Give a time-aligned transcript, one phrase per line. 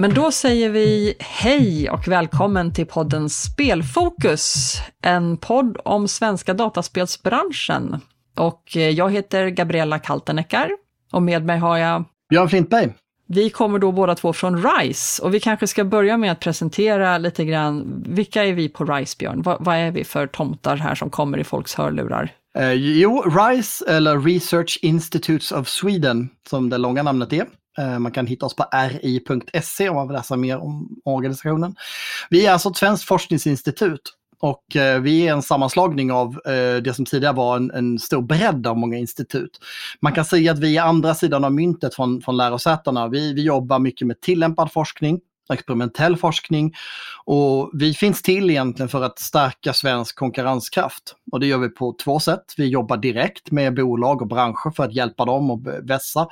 [0.00, 8.00] Men då säger vi hej och välkommen till podden Spelfokus, en podd om svenska dataspelsbranschen.
[8.36, 10.70] Och eh, jag heter Gabriella Kalteneckar
[11.12, 12.94] och med mig har jag Björn Flintberg.
[13.30, 17.18] Vi kommer då båda två från RISE och vi kanske ska börja med att presentera
[17.18, 19.42] lite grann, vilka är vi på RISE, Björn?
[19.42, 22.32] Vad, vad är vi för tomtar här som kommer i folks hörlurar?
[22.58, 27.46] Eh, jo, RISE, eller Research Institutes of Sweden, som det långa namnet är.
[27.78, 31.74] Eh, man kan hitta oss på ri.se om man vill läsa mer om organisationen.
[32.30, 36.94] Vi är alltså ett svenskt forskningsinstitut och eh, vi är en sammanslagning av eh, det
[36.94, 39.58] som tidigare var en, en, stor bredd av många institut.
[40.00, 43.08] Man kan säga att vi är andra sidan av myntet från, från lärosätena.
[43.08, 45.20] Vi, vi jobbar mycket med tillämpad forskning,
[45.52, 46.74] experimentell forskning
[47.24, 51.14] och vi finns till egentligen för att stärka svensk konkurrenskraft.
[51.32, 52.44] Och det gör vi på två sätt.
[52.56, 56.28] Vi jobbar direkt med bolag och branscher för att hjälpa dem att vässa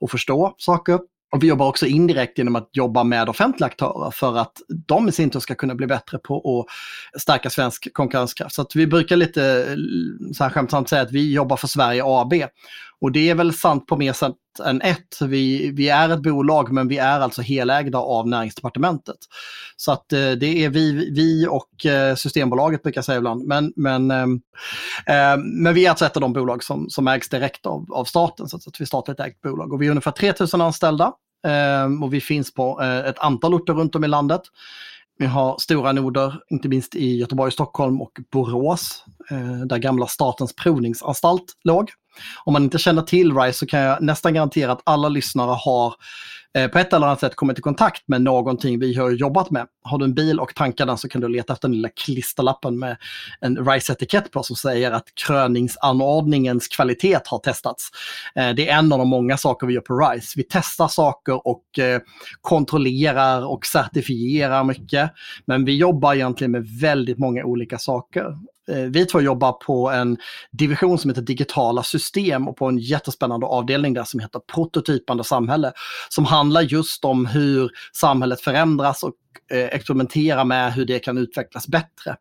[0.00, 0.98] och förstå saker.
[1.32, 4.52] Och vi jobbar också indirekt genom att jobba med offentliga aktörer för att
[4.86, 6.60] de i sin tur ska kunna bli bättre på
[7.14, 8.54] att stärka svensk konkurrenskraft.
[8.54, 9.76] Så att vi brukar lite eh,
[10.34, 12.34] så här skämtsamt säga att vi jobbar för Sverige AB.
[13.00, 15.20] Och det är väl sant på mer sätt än ett.
[15.20, 19.16] Vi, vi är ett bolag men vi är alltså helägda av näringsdepartementet.
[19.76, 23.44] Så att eh, det är vi, vi och eh, Systembolaget brukar jag säga ibland.
[23.44, 24.26] Men, men, eh,
[25.06, 28.04] eh men vi är alltså ett av de bolag som, som ägs direkt av, av
[28.04, 29.72] staten, så att vi är statligt ägt bolag.
[29.72, 31.12] Och vi är ungefär 3000 anställda
[31.46, 34.42] eh, och vi finns på eh, ett antal orter runt om i landet.
[35.18, 39.04] Vi har stora noder, inte minst i Göteborg, Stockholm och Borås,
[39.66, 41.90] där gamla Statens provningsanstalt låg.
[42.44, 45.94] Om man inte känner till RISE så kan jag nästan garantera att alla lyssnare har
[46.54, 49.66] eh, på ett eller annat sätt kommit i kontakt med någonting vi har jobbat med.
[49.82, 52.78] Har du en bil och tankar den så kan du leta efter den lilla klisterlappen
[52.78, 52.96] med
[53.40, 57.90] en RISE-etikett på som säger att kröningsanordningens kvalitet har testats.
[58.34, 60.32] Eh, det är en av de många saker vi gör på RISE.
[60.36, 62.00] Vi testar saker och eh,
[62.40, 65.10] kontrollerar och certifierar mycket.
[65.44, 68.24] Men vi jobbar egentligen med väldigt många olika saker.
[68.68, 70.18] Eh, vi två jobbar på en
[70.50, 75.72] division som heter digitala system och på en jättespännande avdelning där som heter prototypande samhälle.
[76.08, 79.14] Som handlar just om hur samhället förändras och
[79.52, 82.16] eh, experimentera med hur det kan utvecklas bättre.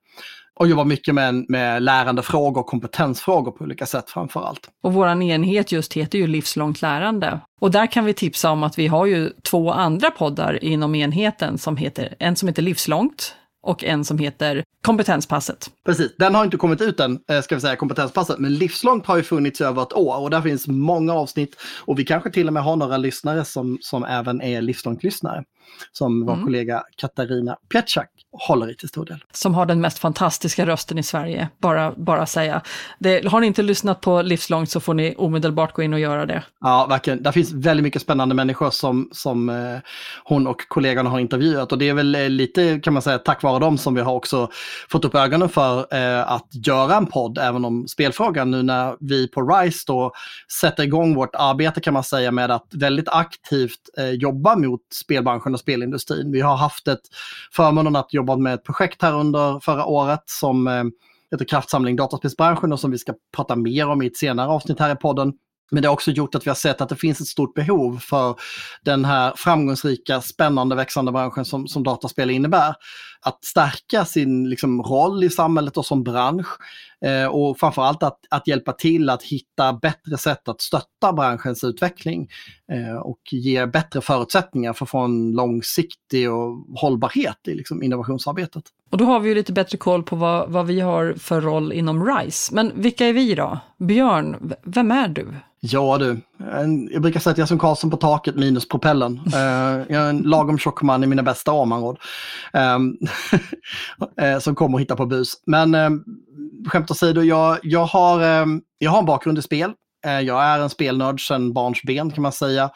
[0.60, 4.70] Och jobbar mycket med, med lärandefrågor och kompetensfrågor på olika sätt framför allt.
[4.84, 7.40] Och vår enhet just heter ju livslångt lärande.
[7.62, 11.58] Och där kan vi tipsa om att vi har ju två andra poddar inom enheten
[11.58, 13.36] som heter, en som heter Livslångt,
[13.68, 15.70] och en som heter Kompetenspasset.
[15.86, 19.18] Precis, den har inte kommit ut än, eh, ska vi säga, Kompetenspasset, men Livslångt har
[19.18, 21.56] ju funnits över ett år och där finns många avsnitt
[21.86, 25.44] och vi kanske till och med har några lyssnare som, som även är livslångt-lyssnare
[25.92, 26.46] som vår mm.
[26.46, 29.24] kollega Katarina Pietschak håller i till stor del.
[29.34, 32.62] Som har den mest fantastiska rösten i Sverige, bara, bara säga.
[33.00, 36.26] Det, har ni inte lyssnat på Livslångt så får ni omedelbart gå in och göra
[36.26, 36.44] det.
[36.62, 37.24] Ja, verkligen.
[37.24, 39.80] Det finns väldigt mycket spännande människor som, som eh,
[40.24, 43.44] hon och kollegorna har intervjuat och det är väl eh, lite, kan man säga, tack
[43.44, 44.50] vare dem som vi har också
[44.90, 49.28] fått upp ögonen för eh, att göra en podd även om spelfrågan nu när vi
[49.28, 50.12] på RISE då
[50.62, 53.80] sätter igång vårt arbete kan man säga med att väldigt aktivt
[54.14, 56.32] jobba mot spelbranschen och spelindustrin.
[56.32, 57.02] Vi har haft ett
[57.52, 60.84] förmånen att jobbat med ett projekt här under förra året som eh,
[61.32, 64.92] heter Kraftsamling dataspelsbranschen och som vi ska prata mer om i ett senare avsnitt här
[64.92, 65.34] i podden.
[65.72, 68.00] Men det har också gjort att vi har sett att det finns ett stort behov
[68.00, 68.36] för
[68.82, 72.76] den här framgångsrika, spännande, växande branschen som, som dataspel innebär.
[73.22, 76.48] Att stärka sin liksom, roll i samhället och som bransch.
[77.06, 82.30] Eh, och framförallt att, att hjälpa till att hitta bättre sätt att stötta branschens utveckling.
[82.72, 88.64] Eh, och ge bättre förutsättningar för att få en långsiktig och hållbarhet i liksom, innovationsarbetet.
[88.90, 91.74] Och då har vi ju lite bättre koll på vad, vad vi har för roll
[91.74, 92.56] inom RISE.
[92.56, 93.60] Men vilka är vi då?
[93.78, 95.28] Björn, vem är du?
[95.60, 96.22] Ja du,
[96.92, 99.14] jag brukar säga att jag är som Karlsson på taket minus propellen.
[99.14, 99.34] Uh,
[99.90, 102.00] jag är en lagom tjock man i mina bästa år man råd.
[102.54, 102.98] Um,
[104.42, 105.34] som kommer och hittar på bus.
[105.46, 106.04] Men um,
[106.68, 109.74] skämt åsido, jag, jag, har, um, jag har en bakgrund i spel.
[110.06, 112.70] Uh, jag är en spelnörd sedan barnsben kan man säga.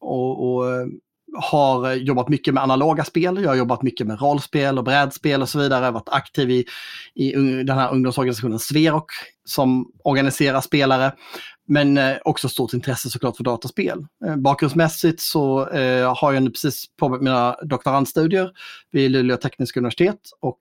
[0.00, 0.64] Och, och
[1.34, 5.48] har jobbat mycket med analoga spel, jag har jobbat mycket med rollspel och brädspel och
[5.48, 5.80] så vidare.
[5.80, 6.64] Jag har varit aktiv i,
[7.14, 7.32] i
[7.64, 9.12] den här ungdomsorganisationen Sverok
[9.44, 11.12] som organiserar spelare.
[11.72, 14.06] Men eh, också stort intresse såklart för dataspel.
[14.26, 18.50] Eh, bakgrundsmässigt så eh, har jag nu precis påbörjat mina doktorandstudier
[18.90, 20.58] vid Luleå tekniska universitet och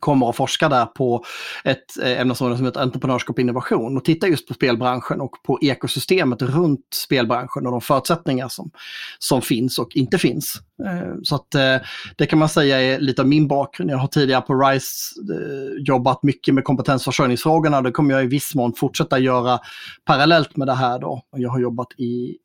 [0.00, 1.24] kommer och forskar där på
[1.64, 5.58] ett eh, ämnesområde som heter entreprenörskap och innovation och tittar just på spelbranschen och på
[5.62, 8.70] ekosystemet runt spelbranschen och de förutsättningar som,
[9.18, 10.54] som finns och inte finns.
[10.86, 11.76] Eh, så att eh,
[12.16, 13.90] det kan man säga är lite av min bakgrund.
[13.90, 15.14] Jag har tidigare på RISE
[15.78, 19.58] jobbat mycket med kompetensförsörjningsfrågorna och det kommer jag i viss mån fortsätta göra
[20.04, 21.22] parallellt med det här då.
[21.36, 22.36] Jag har jobbat i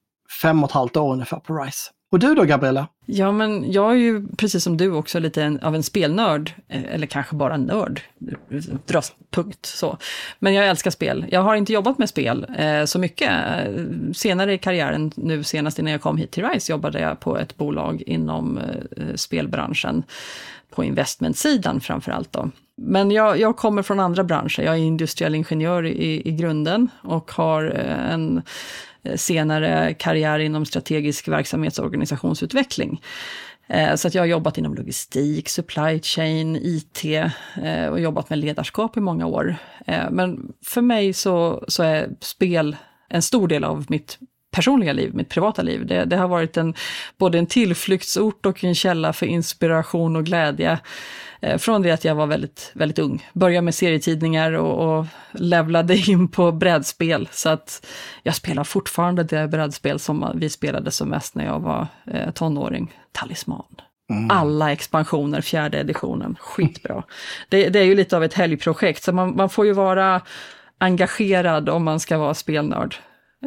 [0.42, 1.92] fem och ett halvt år ungefär på RISE.
[2.12, 2.88] Och du då, Gabriella?
[3.06, 6.94] Ja, men jag är ju precis som du också lite en, av en spelnörd, eh,
[6.94, 8.02] eller kanske bara nörd,
[8.86, 9.98] dras punkt så.
[10.40, 11.26] Men jag älskar spel.
[11.30, 13.32] Jag har inte jobbat med spel eh, så mycket.
[13.32, 17.38] Eh, senare i karriären, nu senast innan jag kom hit till RISE, jobbade jag på
[17.38, 20.04] ett bolag inom eh, spelbranschen,
[20.70, 22.50] på investmentsidan framför allt då.
[22.76, 24.62] Men jag, jag, kommer från andra branscher.
[24.62, 28.42] Jag är industriell ingenjör i, i grunden och har eh, en
[29.04, 33.02] Eh, senare karriär inom strategisk verksamhetsorganisationsutveckling.
[33.68, 33.98] organisationsutveckling.
[33.98, 37.06] så att jag har jobbat inom logistik, supply chain, IT
[37.64, 39.56] eh, och jobbat med ledarskap i många år.
[40.12, 42.76] Men för mig så, så är spel
[43.10, 44.20] en stor del av mitt
[44.52, 45.86] personliga liv, mitt privata liv.
[45.86, 46.74] Det, det, har varit en,
[47.18, 50.80] både en tillflyktsort och en källa för inspiration och glädje.
[51.42, 53.28] Eh, från det att jag var väldigt, väldigt ung.
[53.34, 57.30] Började med serietidningar och, och levlade in på brädspel.
[57.32, 57.88] Så att
[58.24, 62.94] jag spelar fortfarande det brädspel som vi spelade som mest när jag var eh, tonåring,
[63.12, 63.66] Talisman.
[64.10, 64.32] Mm.
[64.32, 67.04] Alla expansioner, fjärde editionen, skitbra.
[67.50, 70.22] Det, det, är ju lite av ett helgprojekt, så man, man får ju vara
[70.78, 72.96] engagerad om man ska vara spelnörd.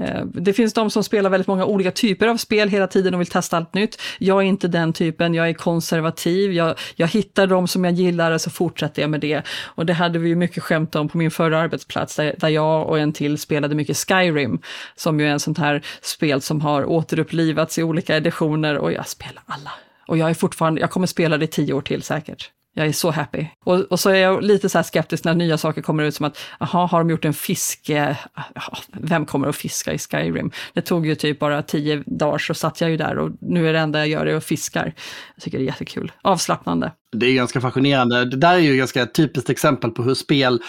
[0.01, 3.21] Eh, det finns de som spelar väldigt många olika typer av spel hela tiden och
[3.21, 4.01] vill testa allt nytt.
[4.19, 8.33] Jag är inte den typen, jag är konservativ, jag, jag hittar de som jag gillar
[8.33, 9.43] och så fortsätter jag med det.
[9.65, 12.89] Och det hade vi ju mycket skämt om på min förra arbetsplats, där, där jag
[12.89, 14.59] och en till spelade mycket Skyrim,
[14.97, 19.09] som ju är en sånt här spel som har återupplivats i olika editioner och jag
[19.09, 19.71] spelar alla.
[20.07, 22.51] Och jag är fortfarande, jag kommer spela det i tio år till säkert.
[22.77, 23.47] Jag är så happy.
[23.65, 26.39] Och, och så är jag lite så skeptisk när nya saker kommer ut som att,
[26.61, 28.17] jaha, har de gjort en fiske?
[28.57, 28.63] Eh,
[28.93, 30.51] vem kommer att fiska i Skyrim?
[30.73, 33.73] Det tog ju typ bara tio dagar så satt jag ju där och nu är
[33.73, 34.95] det enda jag gör är att fiskar.
[35.35, 36.13] Jag tycker det är jättekul.
[36.23, 36.93] Avslappnande.
[37.17, 38.25] Det är ganska fascinerande.
[38.25, 40.61] Det där är ju ganska typiskt exempel på hur spel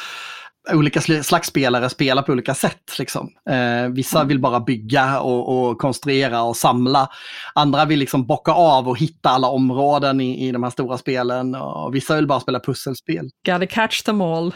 [0.74, 3.00] olika slags spelare spelar på olika sätt.
[3.00, 3.30] Liksom.
[3.50, 4.28] Eh, vissa mm.
[4.28, 7.10] vill bara bygga och, och, konstruera och samla.
[7.56, 11.56] Andra vill liksom bocka av och hitta alla områden i, i de här stora spelen.
[11.56, 13.30] Och vissa vill bara spela pusselspel.
[13.46, 14.54] Gotta catch them all.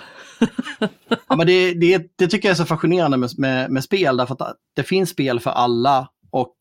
[1.28, 4.34] ja, men det, det, det, tycker jag är så fascinerande med, med, med spel, därför
[4.34, 6.08] att det finns spel för alla.
[6.32, 6.56] Och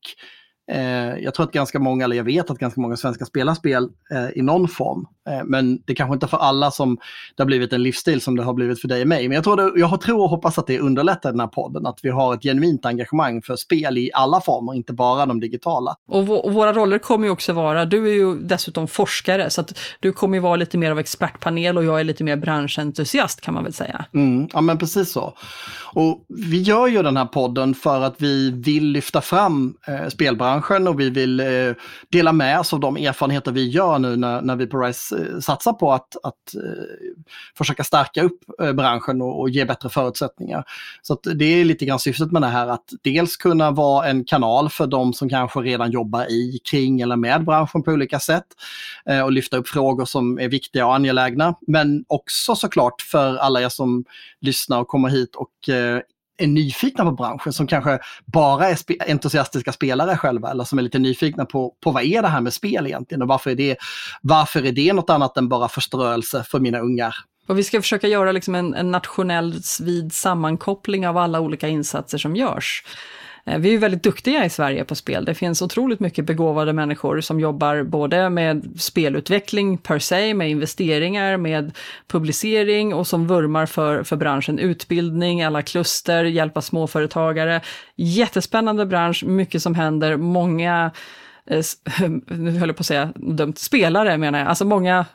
[1.23, 4.37] jag tror att ganska många, eller jag vet att ganska många svenskar spelar spel eh,
[4.37, 5.05] i någon form.
[5.29, 6.97] Eh, men det kanske inte för alla som
[7.35, 9.27] det har blivit en livsstil som det har blivit för dig och mig.
[9.27, 11.99] Men jag tror, det, jag tror och hoppas att det underlättar den här podden, att
[12.03, 15.95] vi har ett genuint engagemang för spel i alla former, inte bara de digitala.
[16.07, 19.79] Och, och våra roller kommer ju också vara, du är ju dessutom forskare, så att
[19.99, 23.53] du kommer ju vara lite mer av expertpanel och jag är lite mer branschentusiast kan
[23.53, 24.05] man väl säga.
[24.13, 25.33] Mm, ja men precis så.
[25.93, 30.58] Och vi gör ju den här podden för att vi vill lyfta fram eh, spelbranschen
[30.87, 31.73] och vi vill eh,
[32.11, 35.39] dela med oss av de erfarenheter vi gör nu när, när vi på RISE eh,
[35.39, 36.83] satsar på att, att eh,
[37.57, 40.63] försöka stärka upp eh, branschen och, och, ge bättre förutsättningar.
[41.01, 44.69] Så det är lite grann syftet med det här att dels kunna vara en kanal
[44.69, 48.45] för de som kanske redan jobbar i, kring eller med branschen på olika sätt
[49.05, 51.55] eh, och lyfta upp frågor som är viktiga och angelägna.
[51.67, 54.05] Men också såklart för alla er som
[54.41, 56.01] lyssnar och kommer hit och eh,
[56.39, 60.83] är nyfikna på branschen, som kanske bara är spe entusiastiska spelare själva eller som är
[60.83, 63.77] lite nyfikna på, på vad är det här med spel egentligen och varför är det,
[64.21, 67.15] varför är det något annat än bara förströelse för mina ungar?
[67.47, 72.17] Och vi ska försöka göra liksom en, en nationell vid sammankoppling av alla olika insatser
[72.17, 72.83] som görs.
[73.45, 75.25] Eh, vi är väldigt duktiga i Sverige på spel.
[75.25, 81.37] Det finns otroligt mycket begåvade människor som jobbar både med spelutveckling per se, med investeringar,
[81.37, 81.77] med
[82.07, 84.59] publicering och som vurmar för, för branschen.
[84.59, 87.61] Utbildning, alla kluster, hjälpa småföretagare.
[87.95, 90.91] Jättespännande bransch, mycket som händer, många
[91.49, 91.63] eh,
[92.27, 95.05] nu höll jag på att säga dumt, spelare menar jag, alltså många,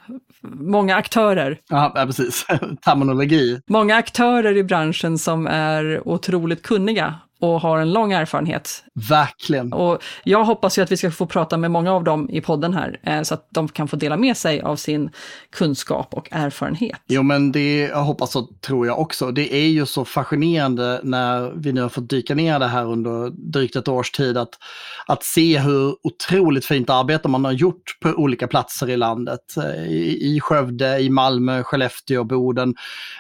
[0.60, 1.58] många aktörer.
[1.68, 2.46] Ja, precis.
[2.84, 3.60] Terminologi.
[3.68, 8.84] Många aktörer i branschen som är otroligt kunniga och har en lång erfarenhet.
[9.08, 9.72] Verkligen.
[9.72, 12.74] Och jag hoppas ju att vi ska få prata med många av dem i podden
[12.74, 15.10] här, eh, så att de kan få dela med sig av sin
[15.52, 17.00] kunskap och erfarenhet.
[17.06, 19.30] Jo, men det hoppas och tror jag också.
[19.30, 23.30] Det är ju så fascinerande när vi nu har fått dyka ner det här under
[23.52, 24.58] drygt ett års tid, att,
[25.06, 29.56] att se hur otroligt fint arbete man har gjort på olika platser i landet.
[29.56, 32.74] Eh, I, i Skövde, i Malmö, Skellefteå, Boden,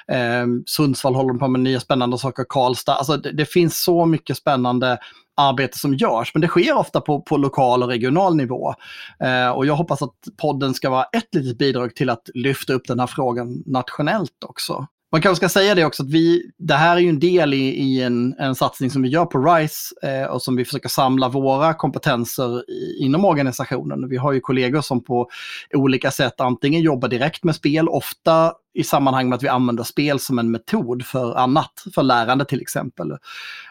[0.08, 2.94] eh, Sundsvall håller på med nya spännande saker, Karlstad.
[2.94, 4.98] Alltså det, det finns så mycket spännande
[5.36, 8.74] arbete som görs, men det sker ofta på, på lokal och regional nivå.
[9.20, 12.86] Eh, och jag hoppas att podden ska vara ett litet bidrag till att lyfta upp
[12.86, 14.86] den här frågan nationellt också.
[15.14, 17.68] Man kanske ska säga det också att vi, det här är ju en del i,
[17.68, 21.28] i en, en satsning som vi gör på RISE eh, och som vi försöker samla
[21.28, 24.08] våra kompetenser i, inom organisationen.
[24.08, 25.28] Vi har ju kollegor som på
[25.74, 30.20] olika sätt antingen jobbar direkt med spel, ofta i sammanhang med att vi använder spel
[30.20, 33.12] som en metod för annat, för lärande till exempel.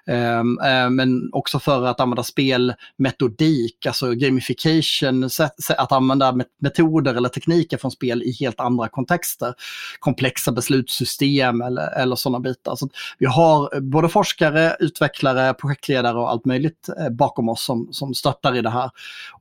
[0.05, 0.59] Um,
[0.95, 5.29] men också för att använda spelmetodik, alltså gamification,
[5.77, 9.53] att använda metoder eller tekniker från spel i helt andra kontexter.
[9.99, 12.75] Komplexa beslutssystem eller, eller sådana bitar.
[12.75, 18.13] Så vi har både forskare, utvecklare, projektledare och allt möjligt eh, bakom oss som, som
[18.13, 18.91] stöttar i det här.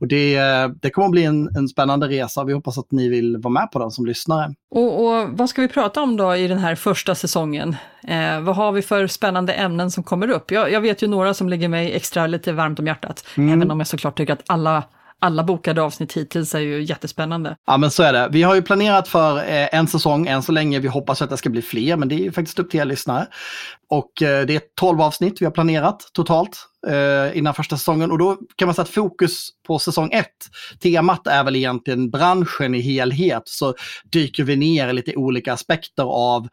[0.00, 2.45] Och det, eh, det kommer att bli en, en spännande resa.
[2.45, 4.54] Vi hoppas att ni vill vara med på den som lyssnare.
[4.71, 7.76] Och, och vad ska vi prata om då i den här första säsongen?
[8.09, 10.50] Eh, vad har vi för spännande ämnen som kommer upp?
[10.50, 13.52] Jag, jag, vet ju några som ligger mig extra lite varmt om hjärtat, mm.
[13.52, 14.82] även om jag såklart tycker att alla
[15.23, 17.57] alla bokade avsnitt hittills är ju jättespännande.
[17.67, 18.29] Ja men så är det.
[18.33, 20.79] Vi har ju planerat för eh, en säsong än så länge.
[20.79, 22.85] Vi hoppas att det ska bli fler, men det är ju faktiskt upp till er
[22.85, 23.26] lyssnare.
[23.91, 28.11] Och eh, det är 12 avsnitt vi har planerat totalt eh, innan första säsongen.
[28.11, 30.26] Och då kan man säga att fokus på säsong 1,
[30.83, 33.43] temat är väl egentligen branschen i helhet.
[33.45, 33.75] Så
[34.12, 36.49] dyker vi ner i lite olika aspekter av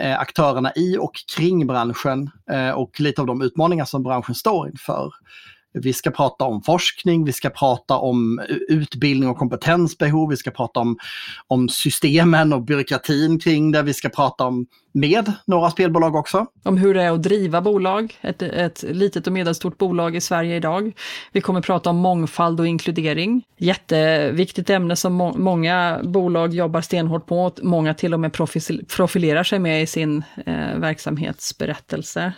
[0.00, 4.68] eh, aktörerna i och kring branschen eh, och lite av de utmaningar som branschen står
[4.68, 5.12] inför.
[5.78, 10.80] Vi ska prata om forskning, vi ska prata om utbildning och kompetensbehov, vi ska prata
[10.80, 10.98] om,
[11.46, 16.46] om systemen och byråkratin kring det, vi ska prata om med några spelbolag också.
[16.64, 20.56] Om hur det är att driva bolag, ett, ett litet och medelstort bolag i Sverige
[20.56, 20.92] idag.
[21.32, 23.42] Vi kommer prata om mångfald och inkludering.
[23.58, 28.32] Jätteviktigt ämne som må många bolag jobbar stenhårt på, många till och med
[28.88, 32.32] profilerar sig med i sin eh, verksamhetsberättelse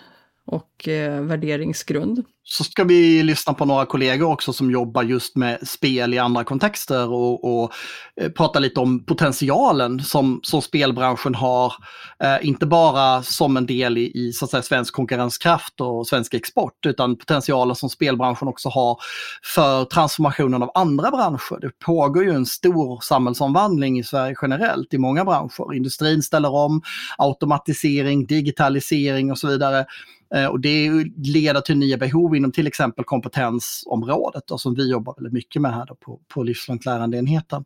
[0.46, 2.24] och eh, värderingsgrund.
[2.44, 6.44] Så ska vi lyssna på några kollegor också som jobbar just med spel i andra
[6.44, 7.72] kontexter och, och
[8.20, 11.72] eh, prata lite om potentialen som, som spelbranschen har.
[12.22, 16.34] Eh, inte bara som en del i, i så att säga, svensk konkurrenskraft och svensk
[16.34, 18.96] export utan potentialen som spelbranschen också har
[19.54, 21.60] för transformationen av andra branscher.
[21.60, 25.74] Det pågår ju en stor samhällsomvandling i Sverige generellt i många branscher.
[25.74, 26.82] Industrin ställer om,
[27.18, 29.86] automatisering, digitalisering och så vidare.
[30.34, 35.14] Eh, och det leder till nya behov inom till exempel kompetensområdet och som vi jobbar
[35.16, 37.64] väldigt mycket med här på, på livslångt lärandeenheten.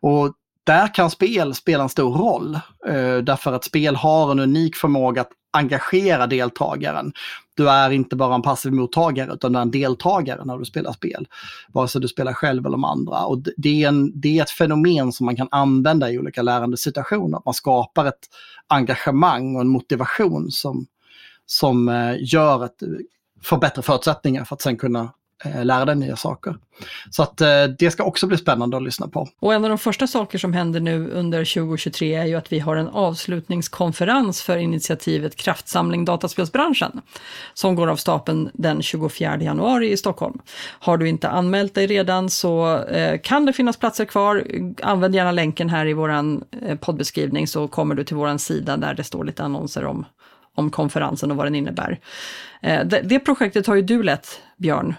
[0.00, 0.34] Och
[0.64, 2.54] där kan spel spela en stor roll,
[2.86, 7.12] eh, därför att spel har en unik förmåga att engagera deltagaren.
[7.54, 10.92] Du är inte bara en passiv mottagare utan du är en deltagare när du spelar
[10.92, 11.28] spel.
[11.68, 13.24] Vare sig du spelar själv eller med andra.
[13.24, 17.40] Och det, är en, det är ett fenomen som man kan använda i olika lärandesituationer.
[17.44, 18.28] Man skapar ett
[18.66, 20.86] engagemang och en motivation som,
[21.46, 22.82] som eh, gör att
[23.42, 25.12] får bättre förutsättningar för att sen kunna
[25.44, 26.56] eh, lära dig nya saker.
[27.10, 29.28] Så att eh, det ska också bli spännande att lyssna på.
[29.40, 32.58] Och en av de första saker som händer nu under 2023 är ju att vi
[32.58, 37.00] har en avslutningskonferens för initiativet Kraftsamling dataspelsbranschen
[37.54, 40.38] som går av stapeln den 24 januari i Stockholm.
[40.80, 44.44] Har du inte anmält dig redan så eh, kan det finnas platser kvar.
[44.82, 46.44] Använd gärna länken här i våran
[46.80, 50.04] poddbeskrivning så kommer du till våran sida där det står lite annonser om
[50.58, 52.00] om konferensen och vad den innebär.
[52.62, 54.94] Eh, det, det projektet har ju du lett, Björn,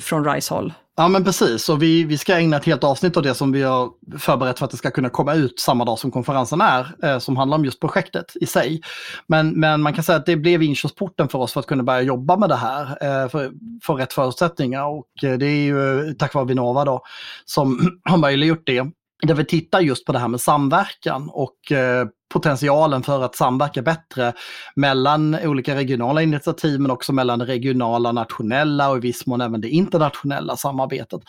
[0.00, 0.72] från RISE Hall.
[0.98, 3.62] Ja men precis, och vi, vi ska ägna ett helt avsnitt av det som vi
[3.62, 7.18] har förberett för att det ska kunna komma ut samma dag som konferensen är, eh,
[7.18, 8.80] som handlar om just projektet i sig.
[9.26, 12.00] Men, men man kan säga att det blev inkörsporten för oss för att kunna börja
[12.00, 14.84] jobba med det här, eh, för, för rätt förutsättningar.
[14.84, 17.02] Och eh, det är ju tack vare Vinnova då
[17.44, 18.86] som har möjliggjort det.
[19.22, 23.82] Där vi tittar just på det här med samverkan och eh, potentialen för att samverka
[23.82, 24.32] bättre
[24.76, 29.60] mellan olika regionala initiativ men också mellan det regionala, nationella och i viss mån även
[29.60, 31.20] det internationella samarbetet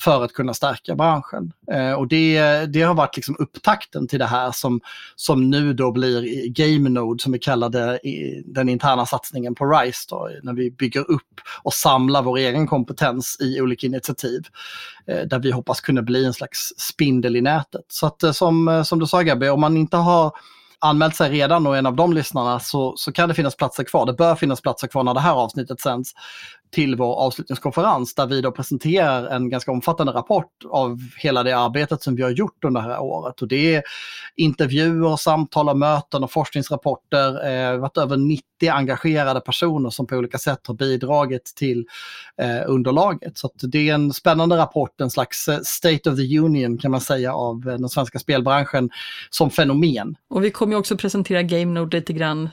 [0.00, 1.52] för att kunna stärka branschen.
[1.72, 4.80] Eh, och det, det har varit liksom upptakten till det här som,
[5.16, 7.70] som nu då blir Game Node som vi kallar
[8.54, 13.36] den interna satsningen på RISE då, när vi bygger upp och samlar vår egen kompetens
[13.40, 14.42] i olika initiativ
[15.06, 17.84] eh, där vi hoppas kunna bli en slags spindel i nätet.
[17.88, 20.32] Så att eh, som, eh, som du sa Gabby, om man inte har
[20.78, 23.84] anmält sig redan och är en av de lyssnarna så, så kan det finnas platser
[23.84, 24.06] kvar.
[24.06, 26.12] Det bör finnas platser kvar när det här avsnittet sänds
[26.70, 32.02] till vår avslutningskonferens där vi då presenterar en ganska omfattande rapport av hela det arbetet
[32.02, 33.42] som vi har gjort under det här året.
[33.42, 33.82] Och det är
[34.36, 37.48] intervjuer, samtal och möten och forskningsrapporter.
[37.48, 41.86] Eh, varit över 90 engagerade personer som på olika sätt har bidragit till
[42.42, 43.38] eh, underlaget.
[43.38, 47.00] Så det är en spännande rapport, en slags eh, State of the Union kan man
[47.00, 48.90] säga av eh, den svenska spelbranschen
[49.30, 50.16] som fenomen.
[50.30, 52.48] Och vi kommer också presentera GameNode lite grann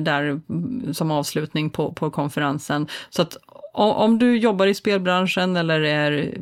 [0.00, 2.86] där mm, som avslutning på, på konferensen.
[3.10, 3.36] Så att
[3.74, 6.34] om du jobbar i spelbranschen eller är,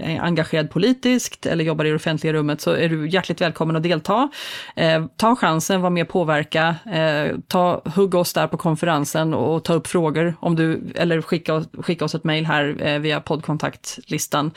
[0.00, 3.82] eh, engagerad politiskt eller jobbar i det offentliga rummet så är du hjärtligt välkommen att
[3.82, 4.28] delta.
[4.76, 6.76] Eh, ta chansen, var med och påverka.
[6.92, 11.64] Eh, ta, hugg oss där på konferensen och ta upp frågor om du, eller skicka,
[11.78, 14.50] skicka oss ett mejl här eh, via poddkontaktlistan.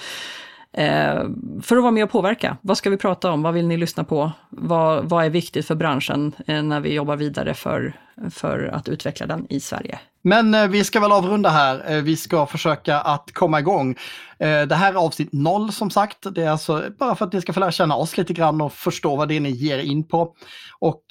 [0.74, 1.24] Eh,
[1.62, 2.58] för att vara med och påverka.
[2.62, 3.42] Vad ska vi prata om?
[3.42, 4.32] Vad vill ni lyssna på?
[4.50, 7.94] Vad, vad är viktigt för branschen eh, när vi jobbar vidare för,
[8.30, 10.00] för att utveckla den i Sverige?
[10.24, 11.92] Men eh, vi ska väl avrunda här.
[11.92, 13.96] Eh, vi ska försöka att komma igång.
[14.40, 16.18] Eh, det här är avsnitt noll som sagt.
[16.36, 18.74] Det är alltså bara för att ni ska få lära känna oss lite grann och
[18.74, 20.36] förstå vad det är ni ger in på.
[20.80, 21.04] Och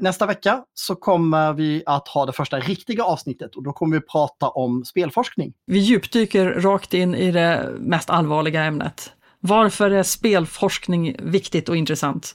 [0.00, 4.06] nästa vecka så kommer vi att ha det första riktiga avsnittet och då kommer vi
[4.06, 5.52] prata om spelforskning.
[5.66, 9.12] Vi djupdyker rakt in i det mest allvarliga ämnet.
[9.40, 12.34] Varför är spelforskning viktigt och intressant?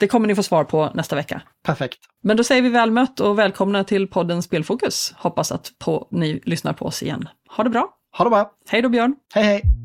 [0.00, 1.42] Det kommer ni få svar på nästa vecka.
[1.62, 1.98] Perfekt.
[2.22, 5.14] Men då säger vi väl mött och välkomna till podden Spelfokus.
[5.16, 7.28] Hoppas att på, ni lyssnar på oss igen.
[7.56, 7.88] Ha det bra!
[8.16, 8.50] Ha det bra!
[8.68, 9.14] Hej då Björn!
[9.34, 9.83] Hej hej!